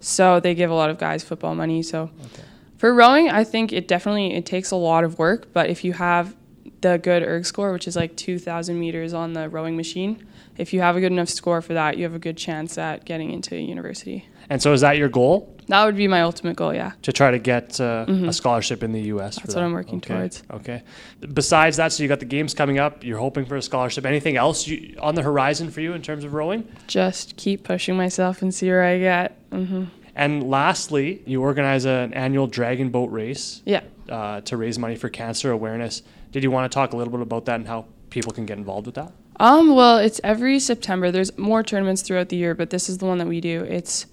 So 0.00 0.38
they 0.38 0.54
give 0.54 0.70
a 0.70 0.74
lot 0.74 0.90
of 0.90 0.98
guys 0.98 1.24
football 1.24 1.54
money. 1.54 1.82
So 1.82 2.10
for 2.76 2.94
rowing, 2.94 3.28
I 3.28 3.42
think 3.42 3.72
it 3.72 3.88
definitely 3.88 4.34
it 4.34 4.46
takes 4.46 4.70
a 4.70 4.76
lot 4.76 5.02
of 5.02 5.18
work, 5.18 5.52
but 5.52 5.68
if 5.68 5.84
you 5.84 5.94
have 5.94 6.36
the 6.80 6.98
good 6.98 7.24
erg 7.24 7.44
score, 7.44 7.72
which 7.72 7.88
is 7.88 7.96
like 7.96 8.16
2,000 8.16 8.78
meters 8.78 9.12
on 9.12 9.32
the 9.32 9.48
rowing 9.48 9.76
machine, 9.76 10.24
if 10.56 10.72
you 10.72 10.80
have 10.80 10.96
a 10.96 11.00
good 11.00 11.10
enough 11.10 11.28
score 11.28 11.60
for 11.60 11.74
that, 11.74 11.96
you 11.96 12.04
have 12.04 12.14
a 12.14 12.20
good 12.20 12.36
chance 12.36 12.78
at 12.78 13.04
getting 13.04 13.32
into 13.32 13.56
university. 13.56 14.28
And 14.48 14.62
so 14.62 14.72
is 14.72 14.80
that 14.82 14.96
your 14.96 15.08
goal 15.08 15.57
That 15.68 15.84
would 15.84 15.96
be 15.96 16.08
my 16.08 16.22
ultimate 16.22 16.56
goal, 16.56 16.74
yeah. 16.74 16.92
to 17.02 17.12
try 17.12 17.30
to 17.30 17.38
get 17.38 17.80
uh, 17.80 18.06
a 18.08 18.32
scholarship 18.32 18.82
in 18.82 18.92
the 18.92 19.02
U.S. 19.02 19.36
Mm-hmm. 19.36 19.42
That's 19.42 19.54
that? 19.54 19.60
what 19.60 19.66
I'm 19.66 19.72
working 19.72 19.98
okay. 19.98 20.14
towards. 20.14 20.42
Okay. 20.50 20.82
Besides 21.34 21.76
that, 21.76 21.92
so 21.92 22.02
you 22.02 22.08
got 22.08 22.20
the 22.20 22.24
games 22.26 22.54
coming 22.54 22.78
up. 22.78 23.04
You're 23.04 23.18
hoping 23.18 23.44
for 23.44 23.56
a 23.56 23.62
scholarship. 23.62 24.06
Anything 24.06 24.36
else 24.36 24.66
you, 24.66 24.96
on 25.00 25.14
the 25.14 25.22
horizon 25.22 25.70
for 25.70 25.80
you 25.80 25.92
in 25.92 26.00
terms 26.02 26.24
of 26.24 26.32
rowing? 26.32 26.66
Just 26.86 27.36
keep 27.36 27.64
pushing 27.64 27.96
myself 27.96 28.40
and 28.42 28.54
see 28.54 28.68
where 28.68 28.82
I 28.84 28.98
get. 28.98 29.38
hmm 29.52 29.84
And 30.16 30.48
lastly, 30.48 31.22
you 31.26 31.42
organize 31.42 31.84
an 31.84 32.14
annual 32.14 32.46
dragon 32.46 32.88
boat 32.90 33.10
race 33.12 33.62
Yeah. 33.66 33.82
uh, 34.08 34.40
to 34.42 34.56
raise 34.56 34.78
money 34.78 34.96
for 34.96 35.08
cancer 35.10 35.50
awareness. 35.52 36.02
Did 36.32 36.42
you 36.42 36.50
want 36.50 36.70
to 36.70 36.74
talk 36.74 36.92
a 36.94 36.96
little 36.96 37.12
bit 37.12 37.20
about 37.20 37.44
that 37.44 37.56
and 37.56 37.66
how 37.68 37.86
people 38.10 38.32
can 38.32 38.46
get 38.46 38.56
involved 38.58 38.86
with 38.86 38.94
that? 38.94 39.12
Um, 39.40 39.74
well, 39.76 39.98
it's 39.98 40.20
every 40.24 40.58
September. 40.58 41.10
There's 41.12 41.36
more 41.38 41.62
tournaments 41.62 42.02
throughout 42.02 42.28
the 42.30 42.36
year, 42.36 42.54
but 42.54 42.70
this 42.70 42.88
is 42.88 42.98
the 42.98 43.06
one 43.06 43.18
that 43.18 43.28
we 43.28 43.40
do. 43.40 43.62
It's 43.64 44.06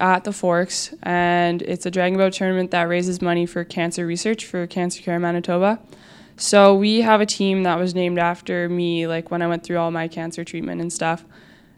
at 0.00 0.24
the 0.24 0.32
Forks, 0.32 0.94
and 1.02 1.62
it's 1.62 1.86
a 1.86 1.90
dragon 1.90 2.18
boat 2.18 2.32
tournament 2.34 2.70
that 2.70 2.82
raises 2.88 3.22
money 3.22 3.46
for 3.46 3.64
cancer 3.64 4.06
research 4.06 4.44
for 4.44 4.66
Cancer 4.66 5.02
Care 5.02 5.18
Manitoba. 5.18 5.80
So 6.36 6.74
we 6.74 7.00
have 7.00 7.20
a 7.20 7.26
team 7.26 7.62
that 7.62 7.78
was 7.78 7.94
named 7.94 8.18
after 8.18 8.68
me, 8.68 9.06
like 9.06 9.30
when 9.30 9.40
I 9.40 9.46
went 9.46 9.64
through 9.64 9.78
all 9.78 9.90
my 9.90 10.06
cancer 10.06 10.44
treatment 10.44 10.80
and 10.80 10.92
stuff. 10.92 11.24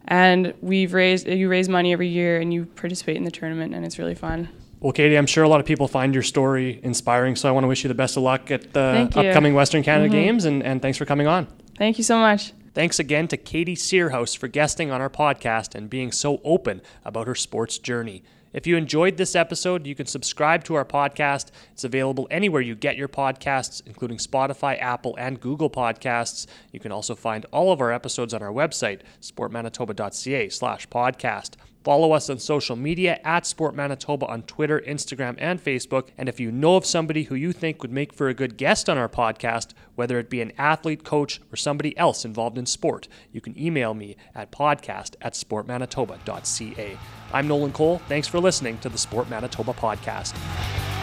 And 0.08 0.54
we've 0.62 0.94
raised 0.94 1.28
you 1.28 1.48
raise 1.48 1.68
money 1.68 1.92
every 1.92 2.08
year, 2.08 2.40
and 2.40 2.52
you 2.52 2.64
participate 2.64 3.16
in 3.16 3.24
the 3.24 3.30
tournament, 3.30 3.74
and 3.74 3.84
it's 3.84 3.98
really 3.98 4.14
fun. 4.14 4.48
Well, 4.80 4.92
Katie, 4.92 5.16
I'm 5.16 5.26
sure 5.26 5.44
a 5.44 5.48
lot 5.48 5.60
of 5.60 5.66
people 5.66 5.88
find 5.88 6.14
your 6.14 6.22
story 6.22 6.80
inspiring, 6.82 7.36
so 7.36 7.48
I 7.48 7.52
want 7.52 7.64
to 7.64 7.68
wish 7.68 7.84
you 7.84 7.88
the 7.88 7.94
best 7.94 8.16
of 8.16 8.22
luck 8.22 8.50
at 8.50 8.72
the 8.72 9.10
upcoming 9.14 9.54
Western 9.54 9.82
Canada 9.82 10.06
mm-hmm. 10.06 10.24
Games, 10.24 10.44
and, 10.44 10.62
and 10.62 10.80
thanks 10.80 10.96
for 10.96 11.04
coming 11.04 11.26
on. 11.26 11.46
Thank 11.76 11.98
you 11.98 12.04
so 12.04 12.16
much. 12.18 12.52
Thanks 12.78 13.00
again 13.00 13.26
to 13.26 13.36
Katie 13.36 13.74
Searhouse 13.74 14.38
for 14.38 14.46
guesting 14.46 14.92
on 14.92 15.00
our 15.00 15.10
podcast 15.10 15.74
and 15.74 15.90
being 15.90 16.12
so 16.12 16.40
open 16.44 16.80
about 17.04 17.26
her 17.26 17.34
sports 17.34 17.76
journey. 17.76 18.22
If 18.52 18.68
you 18.68 18.76
enjoyed 18.76 19.16
this 19.16 19.34
episode, 19.34 19.84
you 19.84 19.96
can 19.96 20.06
subscribe 20.06 20.62
to 20.62 20.76
our 20.76 20.84
podcast. 20.84 21.48
It's 21.72 21.82
available 21.82 22.28
anywhere 22.30 22.62
you 22.62 22.76
get 22.76 22.96
your 22.96 23.08
podcasts, 23.08 23.82
including 23.84 24.18
Spotify, 24.18 24.80
Apple, 24.80 25.16
and 25.18 25.40
Google 25.40 25.68
Podcasts. 25.68 26.46
You 26.70 26.78
can 26.78 26.92
also 26.92 27.16
find 27.16 27.46
all 27.46 27.72
of 27.72 27.80
our 27.80 27.92
episodes 27.92 28.32
on 28.32 28.44
our 28.44 28.52
website, 28.52 29.00
sportmanitoba.ca 29.20 30.48
slash 30.48 30.88
podcast. 30.88 31.56
Follow 31.88 32.12
us 32.12 32.28
on 32.28 32.38
social 32.38 32.76
media 32.76 33.18
at 33.24 33.46
Sport 33.46 33.74
Manitoba 33.74 34.26
on 34.26 34.42
Twitter, 34.42 34.78
Instagram, 34.86 35.36
and 35.38 35.58
Facebook. 35.58 36.08
And 36.18 36.28
if 36.28 36.38
you 36.38 36.52
know 36.52 36.76
of 36.76 36.84
somebody 36.84 37.22
who 37.22 37.34
you 37.34 37.50
think 37.50 37.80
would 37.80 37.90
make 37.90 38.12
for 38.12 38.28
a 38.28 38.34
good 38.34 38.58
guest 38.58 38.90
on 38.90 38.98
our 38.98 39.08
podcast, 39.08 39.72
whether 39.94 40.18
it 40.18 40.28
be 40.28 40.42
an 40.42 40.52
athlete, 40.58 41.02
coach, 41.02 41.40
or 41.50 41.56
somebody 41.56 41.96
else 41.96 42.26
involved 42.26 42.58
in 42.58 42.66
sport, 42.66 43.08
you 43.32 43.40
can 43.40 43.58
email 43.58 43.94
me 43.94 44.18
at 44.34 44.52
podcast 44.52 45.14
at 45.22 45.32
sportmanitoba.ca. 45.32 46.98
I'm 47.32 47.48
Nolan 47.48 47.72
Cole. 47.72 48.02
Thanks 48.06 48.28
for 48.28 48.38
listening 48.38 48.76
to 48.80 48.90
the 48.90 48.98
Sport 48.98 49.30
Manitoba 49.30 49.72
podcast. 49.72 50.97